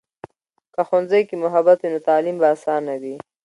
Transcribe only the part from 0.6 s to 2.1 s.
که ښوونځي کې محبت وي، نو